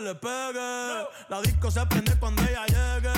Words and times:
le 0.00 0.14
pegue. 0.14 1.06
La 1.28 1.40
disco 1.42 1.70
se 1.70 1.84
prende 1.86 2.18
cuando 2.18 2.42
ella 2.42 2.64
llegue. 2.66 3.12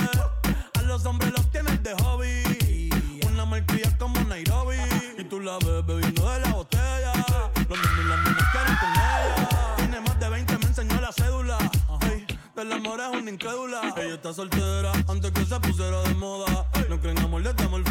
A 0.73 0.81
los 0.81 1.05
hombres 1.05 1.31
los 1.31 1.49
tienes 1.49 1.81
de 1.81 1.93
hobby. 2.03 2.89
Una 3.27 3.45
marquilla 3.45 3.97
como 3.97 4.19
Nairobi. 4.21 4.77
Y 5.17 5.23
tú 5.23 5.39
la 5.39 5.57
ves 5.59 5.85
bebiendo 5.85 6.29
de 6.29 6.39
la 6.41 6.51
botella. 6.51 7.13
Los 7.55 7.79
niños 7.79 7.99
y 7.99 8.09
las 8.09 8.19
niñas 8.19 8.47
quieren 8.51 8.75
con 8.77 8.91
ella. 8.91 9.75
Tiene 9.77 10.01
más 10.01 10.19
de 10.19 10.29
20, 10.29 10.57
me 10.57 10.65
enseñó 10.65 11.01
la 11.01 11.11
cédula. 11.11 11.57
Hey, 12.01 12.25
del 12.55 12.71
amor 12.73 12.99
es 12.99 13.21
una 13.21 13.31
incrédula. 13.31 13.93
Ella 13.97 14.15
está 14.15 14.33
soltera 14.33 14.91
antes 15.07 15.31
que 15.31 15.45
se 15.45 15.59
pusiera 15.59 16.01
de 16.01 16.13
moda. 16.15 16.67
No 16.89 16.99
creen 16.99 17.19
amor, 17.19 17.41
le 17.41 17.53
damos 17.53 17.79
el 17.79 17.85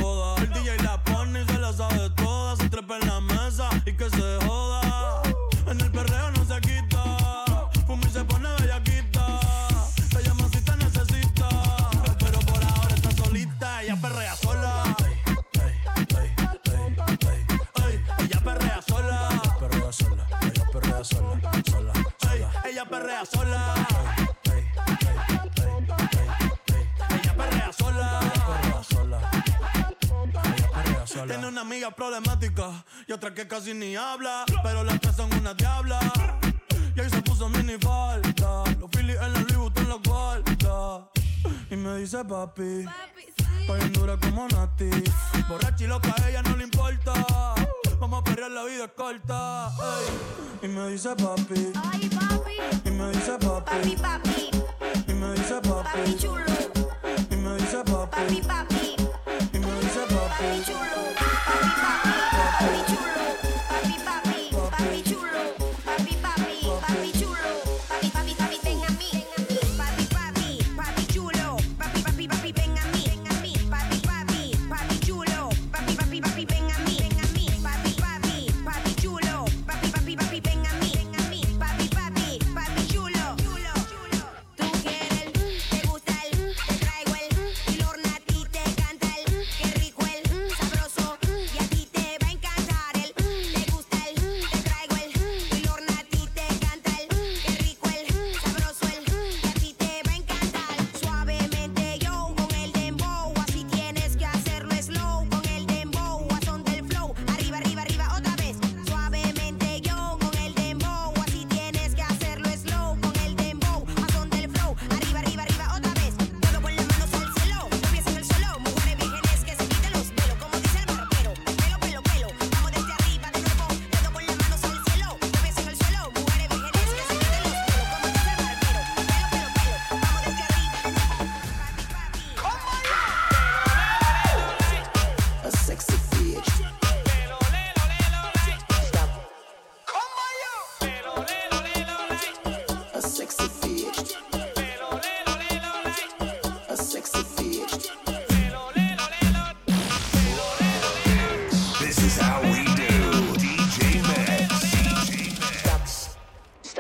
amiga 31.63 31.91
problemática 31.93 32.85
y 33.07 33.13
otra 33.13 33.33
que 33.33 33.47
casi 33.47 33.73
ni 33.73 33.95
habla, 33.95 34.45
pero 34.63 34.83
las 34.83 35.01
tres 35.01 35.15
son 35.17 35.33
una 35.35 35.55
diabla. 35.55 36.01
Y 36.95 37.01
ahí 37.01 37.09
se 37.09 37.23
puso 37.23 37.49
mini 37.49 37.79
falta, 37.79 38.65
los 38.81 38.91
Phillies 38.91 39.17
en 39.21 39.33
la 39.33 39.41
Louis 39.41 39.57
Vuitton 39.57 39.89
la 39.89 39.95
guarda. 40.05 41.09
Y 41.71 41.77
me 41.77 41.99
dice 41.99 42.25
papi, 42.25 42.85
papi 42.85 43.23
sí. 43.37 43.45
estoy 43.61 43.81
en 43.81 43.93
dura 43.93 44.19
como 44.19 44.49
Nati. 44.49 44.91
Ah. 45.11 45.47
Borracha 45.49 45.85
y 45.85 45.87
loca, 45.87 46.15
a 46.23 46.29
ella 46.29 46.43
no 46.43 46.57
le 46.57 46.65
importa. 46.65 47.13
Vamos 48.01 48.21
a 48.21 48.25
perder 48.25 48.51
la 48.51 48.65
vida 48.65 48.89
corta. 48.89 49.71
Y 50.63 50.67
me 50.67 50.89
dice 50.89 51.15
papi, 51.15 51.73
Ay, 51.93 52.11
papi. 52.11 52.89
Y 52.89 52.91
me 52.91 53.11
dice 53.13 53.39
papi. 53.39 53.97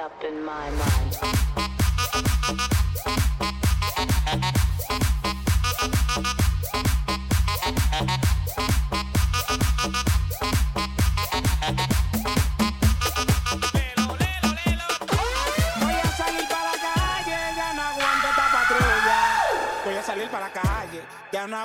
up 0.02 0.24
in 0.24 0.44
my 0.44 0.68
mind. 0.70 0.92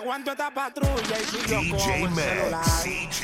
aguanto 0.07 0.31
esta 0.31 0.49
patrulla 0.53 1.19
y 1.19 1.25
si 1.25 1.37
yo 1.49 1.75
cojo 1.75 1.91
el 1.91 2.15
celular. 2.15 2.63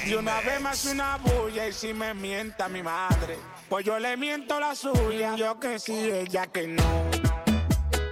Y 0.06 0.14
una 0.16 0.42
vez 0.42 0.60
más 0.60 0.86
una 0.86 1.18
bulla 1.18 1.70
y 1.70 1.72
si 1.72 1.94
me 1.94 2.14
mienta 2.14 2.68
mi 2.68 2.84
madre, 2.84 3.38
pues 3.70 3.86
yo 3.86 3.98
le 4.00 4.18
miento 4.18 4.60
la 4.60 4.76
suya. 4.76 5.34
Yo 5.38 5.58
que 5.62 5.80
sí, 5.80 5.94
ella 5.94 6.48
que 6.48 6.68
no. 6.68 6.84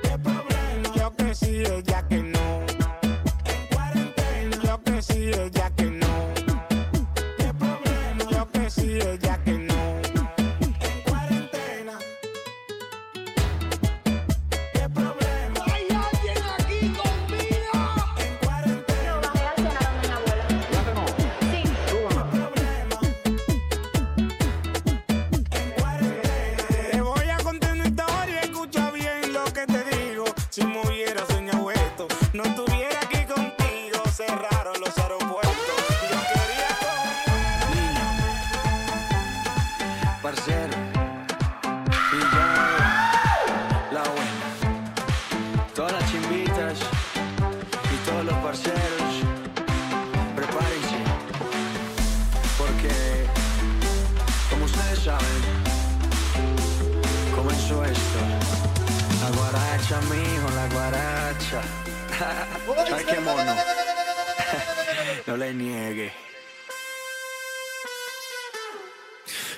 Qué 0.03 0.17
problema. 0.17 0.95
Yo 0.95 1.13
que 1.17 1.35
sí, 1.35 1.63
ella 1.65 2.07
que 2.07 2.23
no. 2.23 2.60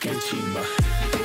Encima. 0.05 1.22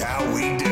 How 0.00 0.30
we 0.34 0.56
do. 0.56 0.65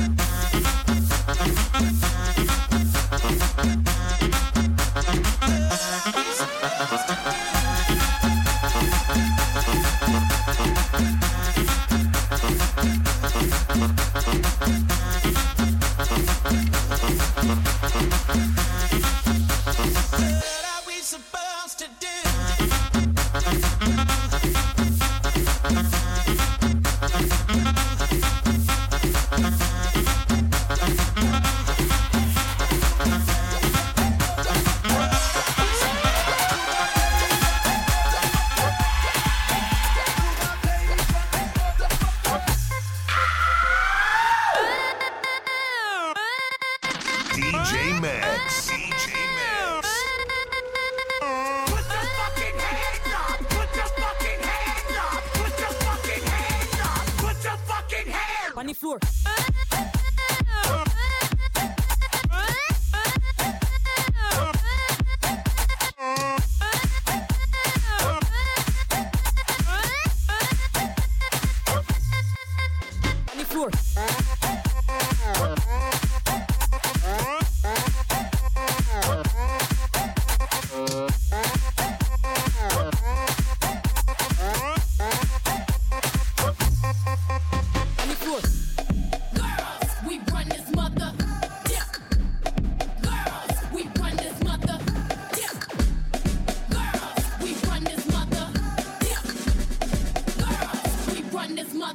Bye. 0.00 0.39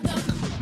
the 0.05 0.54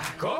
tobacco. 0.00 0.39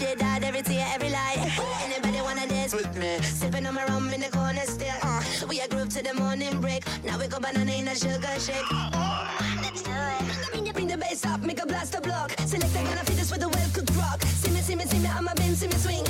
Shit 0.00 0.22
out, 0.22 0.42
every 0.42 0.62
tear, 0.62 0.86
every 0.94 1.10
lie. 1.10 1.36
Anybody 1.84 2.20
wanna 2.22 2.46
dance 2.46 2.74
with 2.74 2.96
me? 2.96 3.20
Sipping 3.22 3.66
on 3.66 3.74
my 3.74 3.84
rum 3.86 4.08
in 4.14 4.20
the 4.20 4.30
corner 4.30 4.64
still. 4.64 4.98
Uh, 5.02 5.22
we 5.48 5.60
a 5.60 5.68
group 5.68 5.90
to 5.90 6.02
the 6.02 6.14
morning 6.14 6.60
break. 6.60 6.82
Now 7.04 7.18
we 7.18 7.26
go 7.28 7.38
banana 7.38 7.72
in 7.72 7.88
a 7.88 7.94
sugar 7.94 8.34
shake. 8.46 8.70
Let's 9.62 9.82
do 9.82 9.92
it. 9.92 10.52
Bring 10.52 10.64
the, 10.64 10.72
bring 10.72 10.88
the 10.88 10.96
bass 10.96 11.26
up, 11.26 11.42
make 11.42 11.62
a 11.62 11.66
blast 11.66 11.94
a 11.94 12.00
block. 12.00 12.30
Select 12.46 12.76
I 12.76 12.82
gonna 12.84 13.04
fit 13.04 13.16
this 13.16 13.30
with 13.30 13.42
a 13.42 13.48
well 13.48 13.70
cooked 13.74 13.94
rock. 13.96 14.22
See 14.22 14.50
me, 14.50 14.60
see 14.60 14.76
me, 14.76 14.84
see 14.84 14.98
me, 14.98 15.08
I'm 15.08 15.28
a 15.28 15.34
bin, 15.34 15.54
see 15.54 15.68
me 15.68 15.74
swing. 15.74 16.04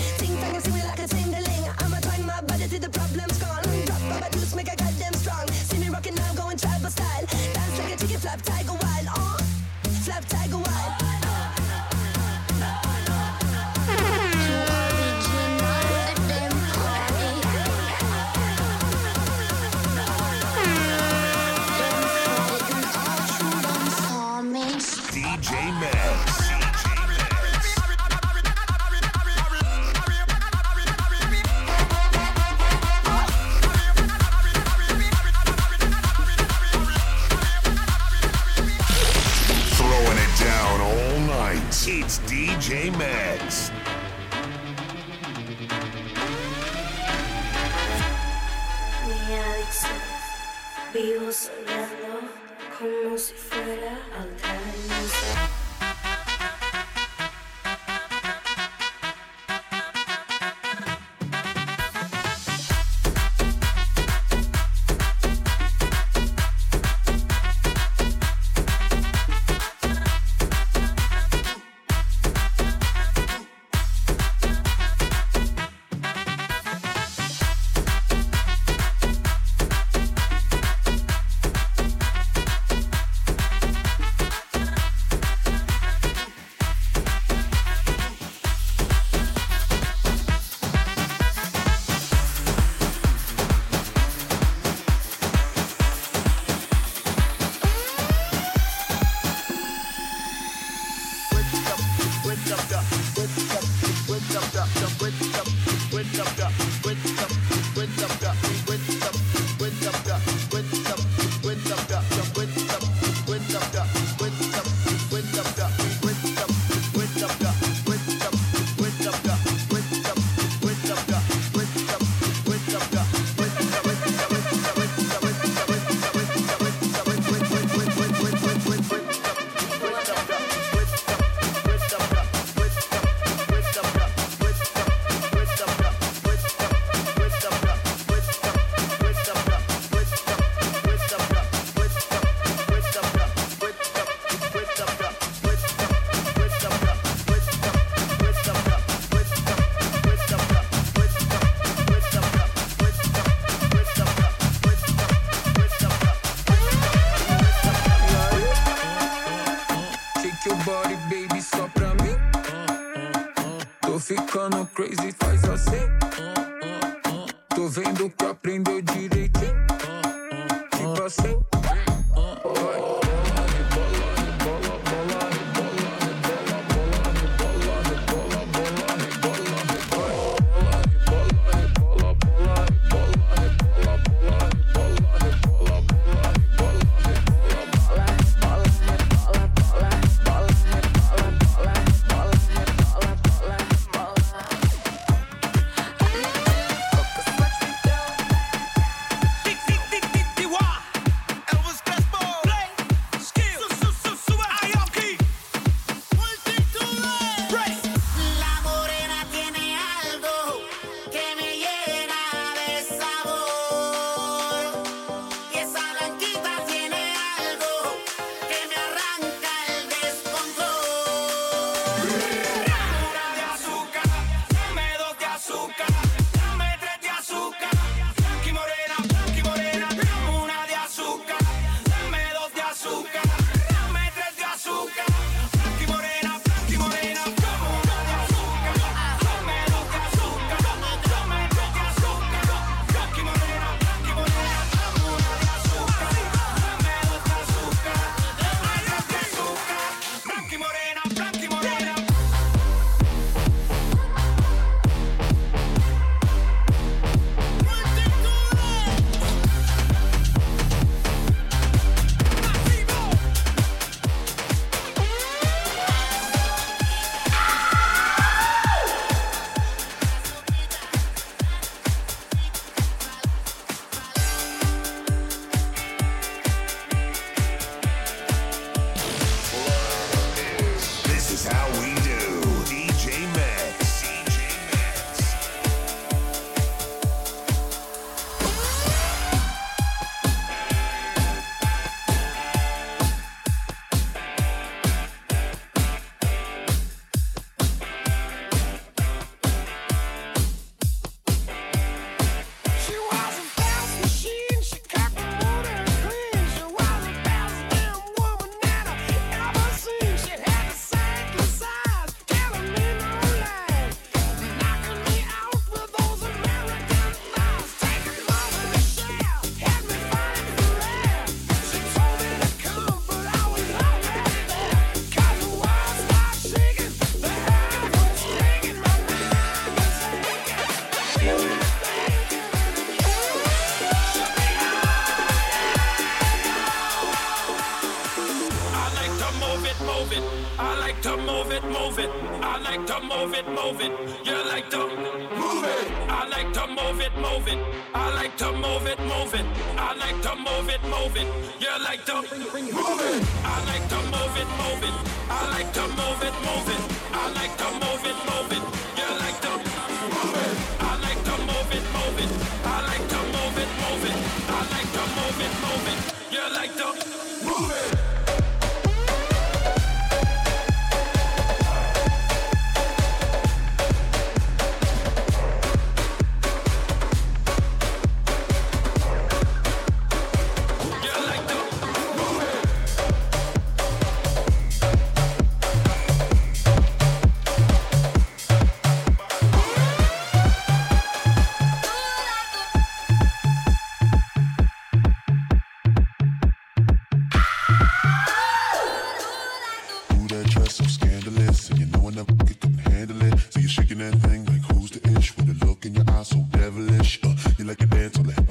up 102.53 102.59
the 102.69 103.11
good 103.15 103.40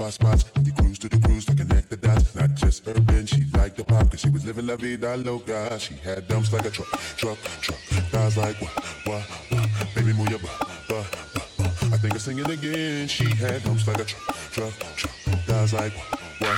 hot 0.09 0.13
spots. 0.13 0.43
The 0.43 0.71
cruise 0.71 0.99
to 0.99 1.09
the 1.09 1.19
cruise 1.19 1.45
to 1.45 1.55
connect 1.55 1.89
the 1.89 1.97
dots. 1.97 2.35
Not 2.35 2.55
just 2.55 2.87
urban, 2.87 3.25
she 3.25 3.43
liked 3.53 3.77
the 3.77 3.83
pop, 3.83 4.09
cause 4.09 4.21
she 4.21 4.29
was 4.29 4.45
living 4.45 4.67
la 4.67 4.75
vida 4.75 5.15
loca. 5.17 5.79
She 5.79 5.95
had 5.95 6.27
dumps 6.27 6.51
like 6.51 6.65
a 6.65 6.71
truck, 6.71 6.89
truck, 7.17 7.37
truck. 7.61 7.79
Thighs 8.11 8.37
like 8.37 8.59
what, 8.61 8.73
what, 9.05 9.21
what. 9.49 9.95
Baby, 9.95 10.13
move 10.13 10.29
your 10.29 10.39
butt, 10.39 10.59
butt, 10.87 11.05
butt. 11.33 11.93
I 11.93 11.97
think 11.97 12.13
I'm 12.13 12.19
singing 12.19 12.49
again. 12.49 13.07
She 13.07 13.25
had 13.35 13.63
dumps 13.63 13.87
like 13.87 13.99
a 13.99 14.05
truck, 14.05 14.35
truck, 14.51 14.73
truck. 14.95 15.15
Thighs 15.45 15.73
like 15.73 15.93
what, 15.93 16.19
what. 16.39 16.57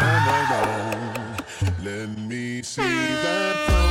All 0.00 0.18
oh, 0.18 0.26
night 0.28 0.48
long. 0.52 1.84
Let 1.84 2.18
me 2.18 2.62
see 2.62 2.82
that. 2.82 3.85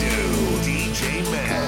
do, 0.00 0.58
DJ 0.64 1.22
Man. 1.30 1.67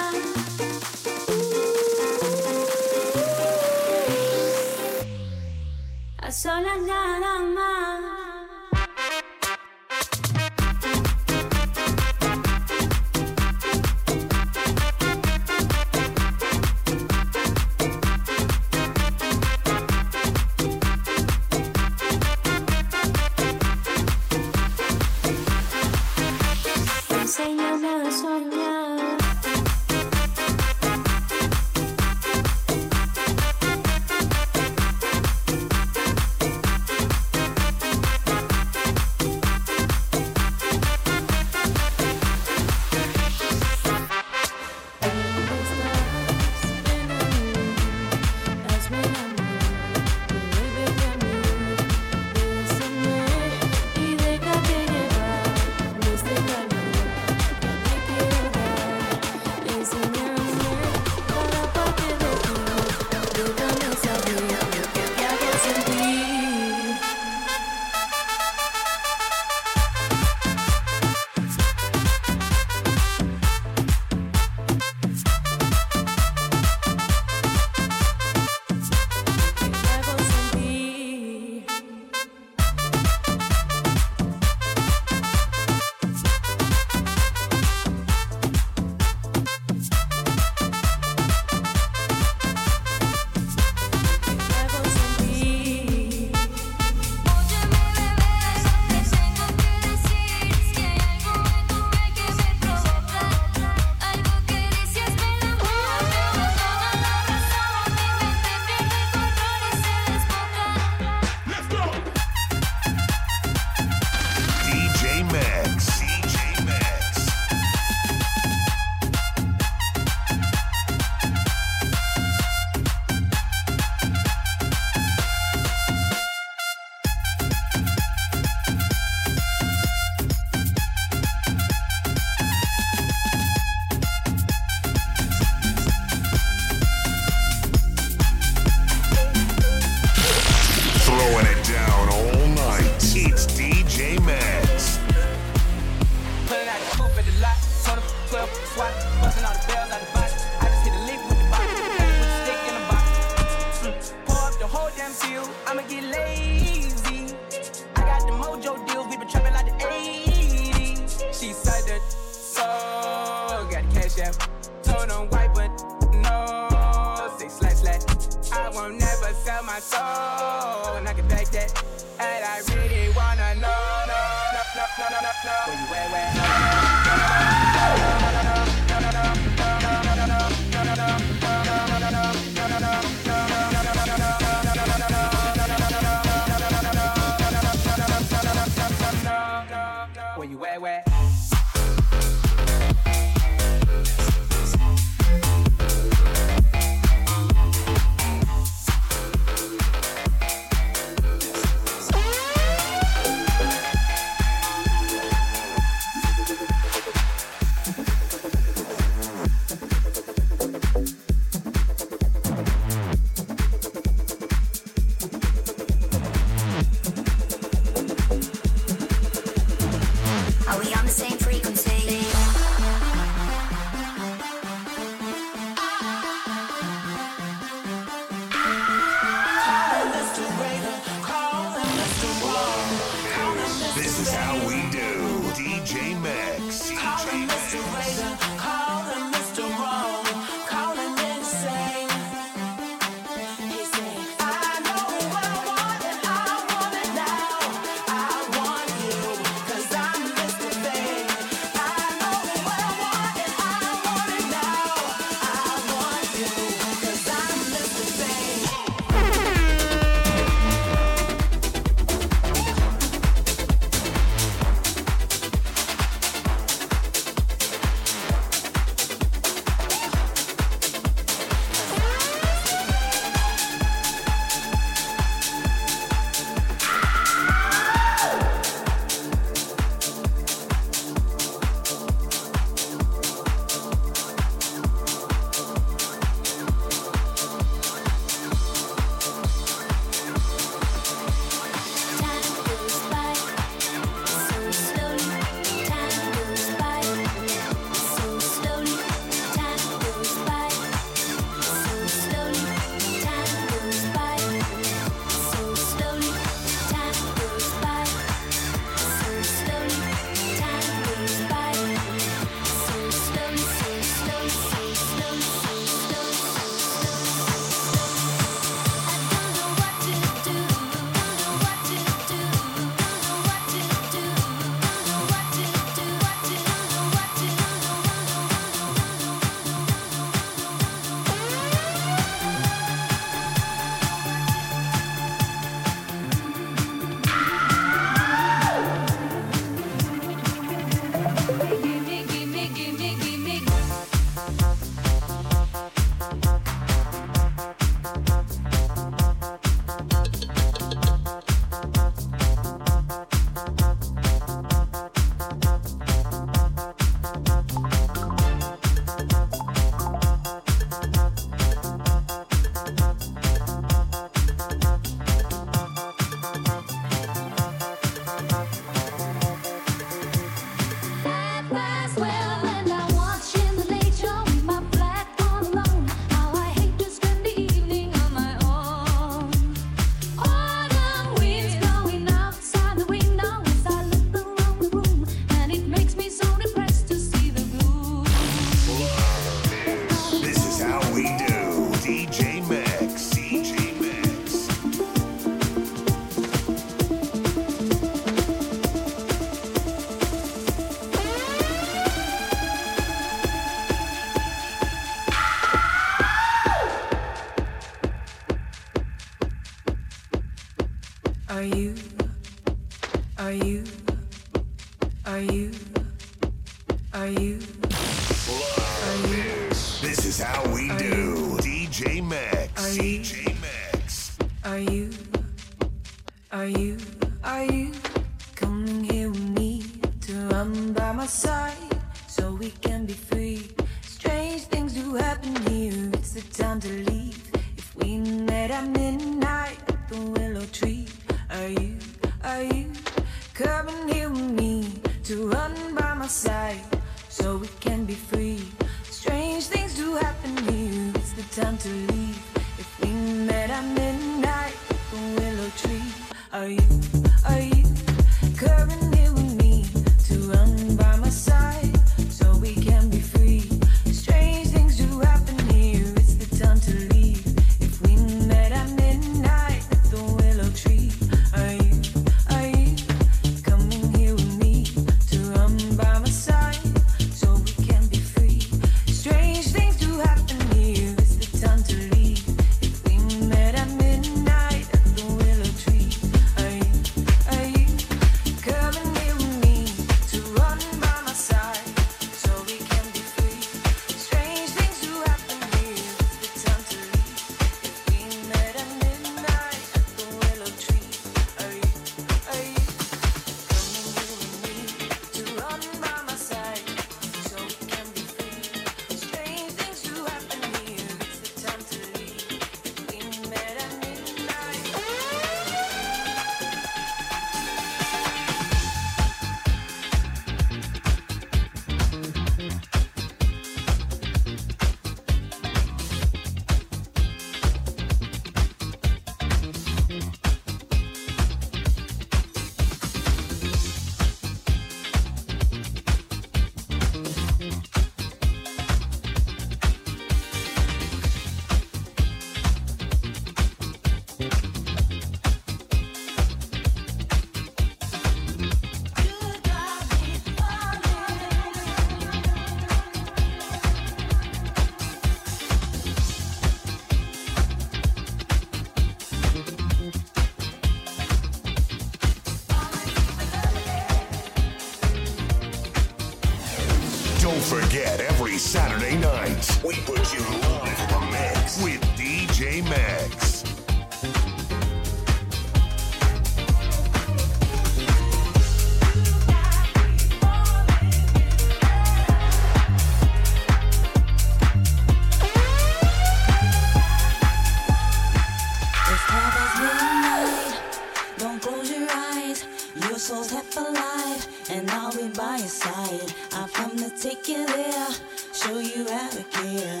Don't 591.44 591.60
close 591.60 591.90
your 591.90 592.08
eyes, 592.10 592.64
your 592.94 593.18
soul's 593.18 593.50
half 593.50 593.76
alive, 593.76 594.48
and 594.70 594.90
I'll 594.90 595.12
be 595.12 595.28
by 595.28 595.58
your 595.58 595.68
side. 595.68 596.32
I've 596.54 596.72
come 596.72 596.96
to 596.96 597.10
take 597.10 597.46
you 597.48 597.66
there, 597.66 598.08
show 598.54 598.78
you 598.78 599.06
how 599.06 599.28
to 599.28 599.42
care. 599.42 600.00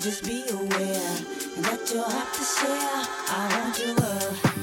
Just 0.00 0.24
be 0.24 0.42
aware 0.50 1.14
that 1.62 1.90
you'll 1.94 2.02
have 2.02 2.32
to 2.32 2.42
share. 2.42 3.06
I 3.28 3.56
want 3.56 3.78
your 3.78 3.94
love. 3.94 4.53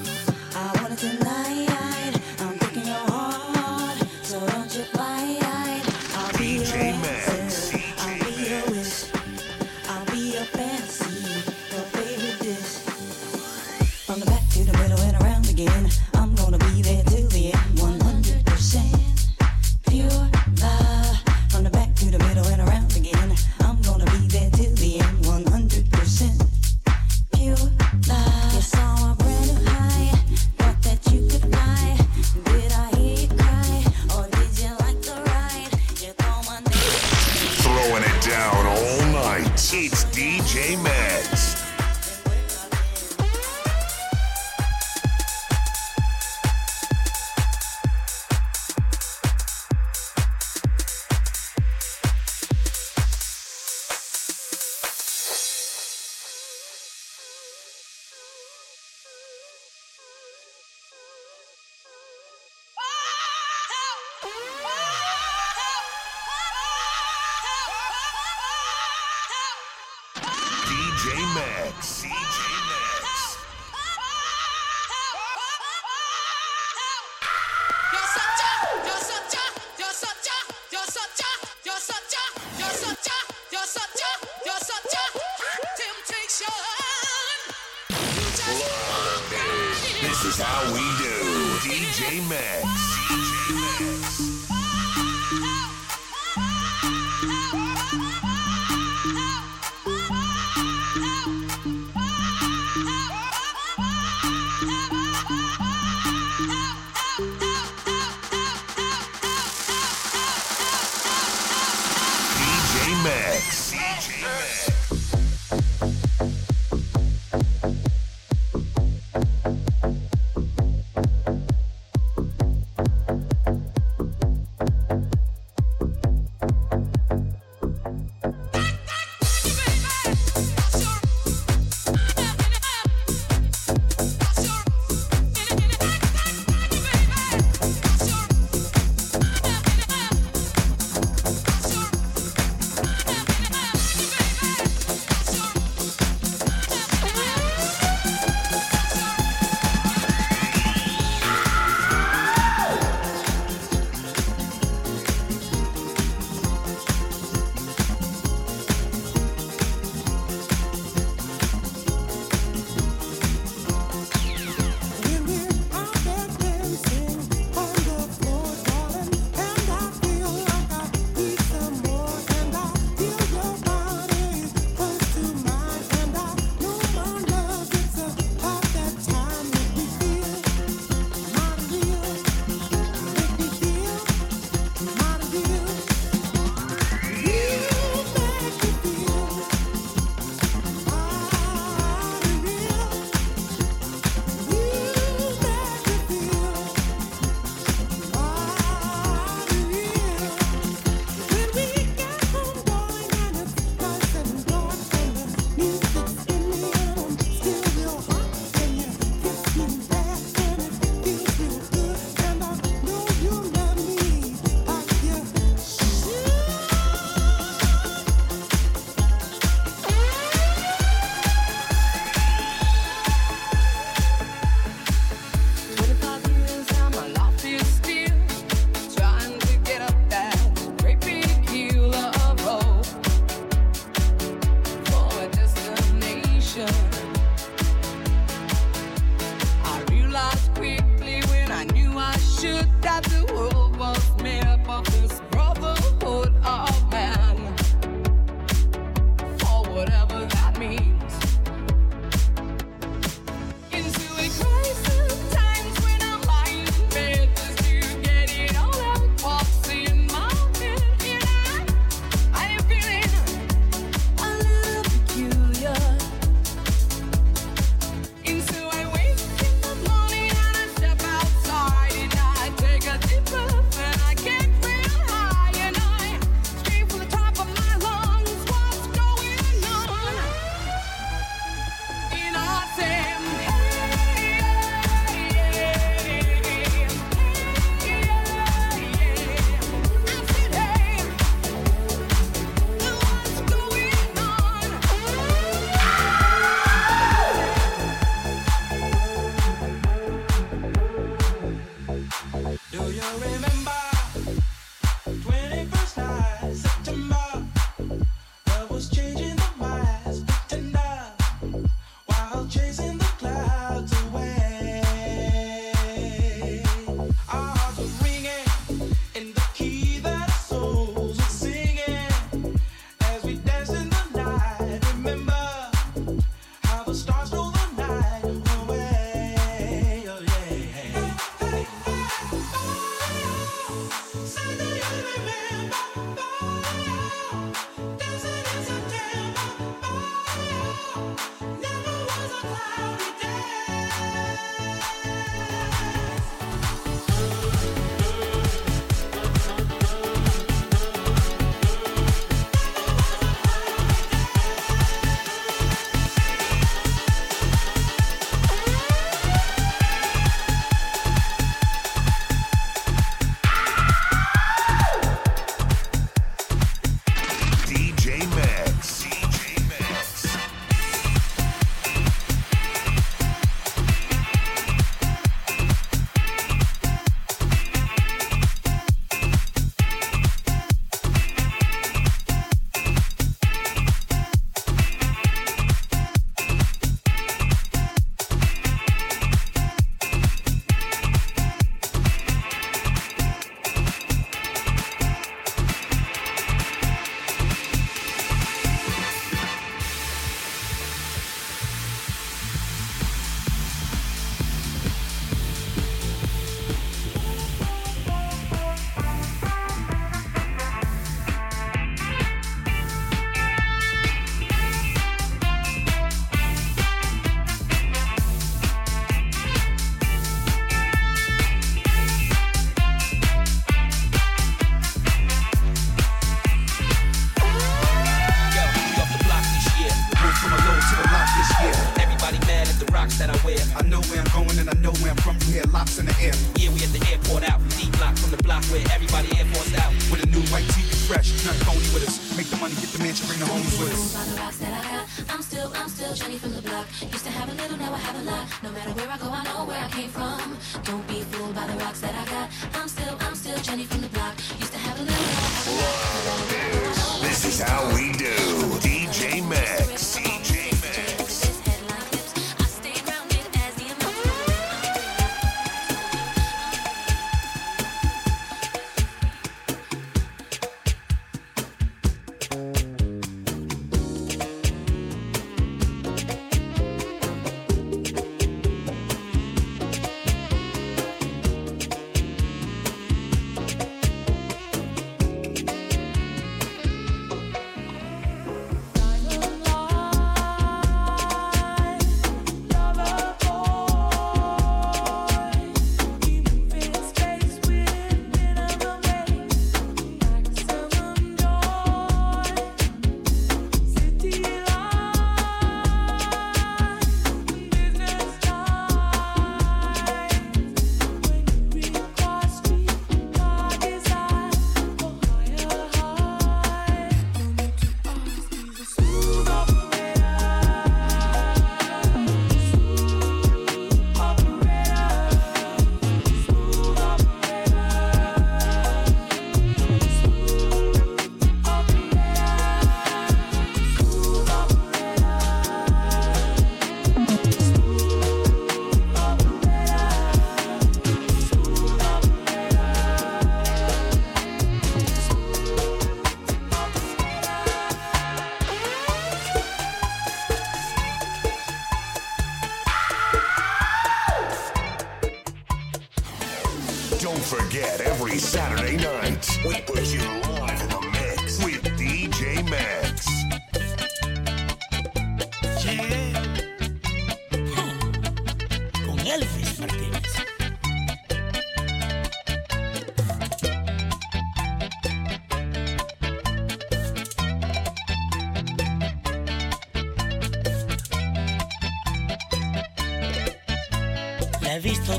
This 88.31 90.23
is 90.23 90.39
how 90.39 90.73
we 90.73 90.79
do. 91.03 91.15
DJ 91.59 92.25
Max. 92.29 92.63
DJ 93.09 93.59
Max. 93.59 94.40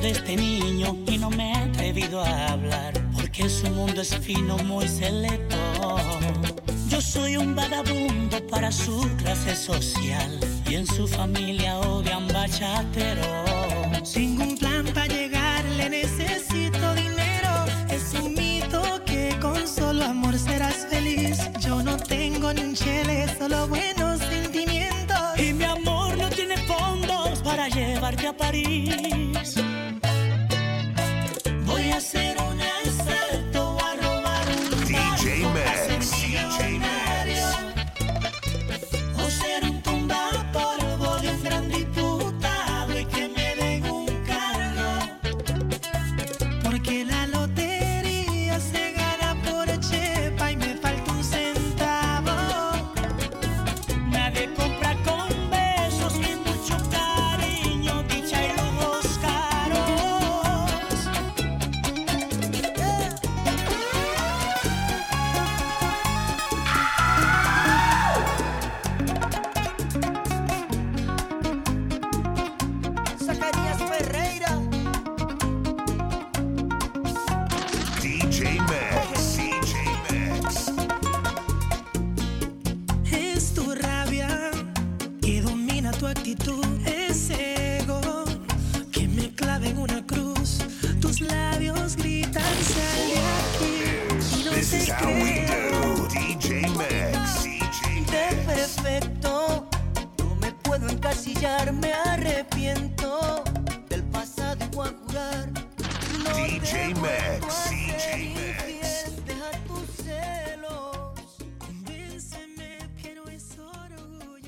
de 0.03 0.11
este 0.11 0.37
niño 0.37 0.97
y 1.07 1.17
no 1.17 1.31
me 1.31 1.53
he 1.53 1.55
atrevido 1.55 2.21
a 2.21 2.49
hablar 2.49 2.93
porque 3.15 3.49
su 3.49 3.71
mundo 3.71 4.03
es 4.03 4.17
fino, 4.17 4.57
muy 4.59 4.89
selecto. 4.89 5.57
Yo 6.89 7.01
soy 7.01 7.37
un 7.37 7.55
vagabundo 7.55 8.45
para 8.49 8.73
su 8.73 9.09
clase 9.19 9.55
social 9.55 10.41
y 10.69 10.75
en 10.75 10.87
su 10.89 11.07
familia 11.07 11.79
odian 11.79 12.27
bachatero. 12.29 13.23
Sin 14.03 14.43
un 14.43 14.59
plan 14.59 14.87
para 14.93 15.07
llegar 15.07 15.65
le 15.77 15.89
necesito 15.89 16.95
dinero. 16.95 17.53
Es 17.89 18.13
un 18.15 18.35
mito 18.35 18.83
que 19.07 19.39
con 19.41 19.69
solo 19.69 20.05
amor 20.05 20.37
serás 20.37 20.85
feliz. 20.91 21.39
Yo 21.61 21.81
no 21.81 21.97
tengo 21.97 22.53
ni 22.53 22.63
un 22.63 22.75
chile, 22.75 23.27
solo 23.39 23.69
buenos 23.69 24.19
sentimientos. 24.19 25.39
Y 25.39 25.53
mi 25.53 25.65
amor 25.65 26.17
no 26.19 26.29
tiene 26.29 26.57
fondos 26.57 27.41
para 27.45 27.69
llevarte 27.69 28.27
a 28.27 28.37
París. 28.37 29.22